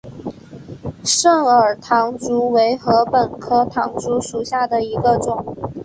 [1.05, 5.55] 肾耳唐竹为禾本科唐竹属下的一个种。